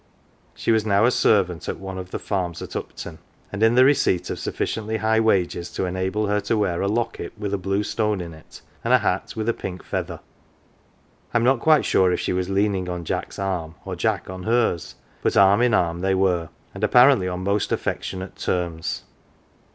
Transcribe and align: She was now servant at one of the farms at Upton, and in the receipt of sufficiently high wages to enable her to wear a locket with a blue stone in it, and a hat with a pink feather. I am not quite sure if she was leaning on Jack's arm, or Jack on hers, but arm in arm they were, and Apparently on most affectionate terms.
She 0.55 0.71
was 0.71 0.83
now 0.83 1.07
servant 1.09 1.69
at 1.69 1.77
one 1.79 1.99
of 1.99 2.09
the 2.09 2.17
farms 2.17 2.59
at 2.63 2.75
Upton, 2.75 3.19
and 3.51 3.61
in 3.61 3.75
the 3.75 3.85
receipt 3.85 4.31
of 4.31 4.39
sufficiently 4.39 4.97
high 4.97 5.19
wages 5.19 5.69
to 5.73 5.85
enable 5.85 6.25
her 6.25 6.41
to 6.41 6.57
wear 6.57 6.81
a 6.81 6.87
locket 6.87 7.33
with 7.37 7.53
a 7.53 7.57
blue 7.59 7.83
stone 7.83 8.19
in 8.19 8.33
it, 8.33 8.63
and 8.83 8.95
a 8.95 8.97
hat 8.97 9.35
with 9.35 9.47
a 9.47 9.53
pink 9.53 9.83
feather. 9.83 10.19
I 11.35 11.37
am 11.37 11.43
not 11.43 11.59
quite 11.59 11.85
sure 11.85 12.11
if 12.11 12.19
she 12.19 12.33
was 12.33 12.49
leaning 12.49 12.89
on 12.89 13.05
Jack's 13.05 13.37
arm, 13.37 13.75
or 13.85 13.95
Jack 13.95 14.27
on 14.27 14.41
hers, 14.41 14.95
but 15.21 15.37
arm 15.37 15.61
in 15.61 15.71
arm 15.75 15.99
they 15.99 16.15
were, 16.15 16.49
and 16.73 16.83
Apparently 16.83 17.27
on 17.27 17.43
most 17.43 17.71
affectionate 17.71 18.37
terms. 18.37 19.03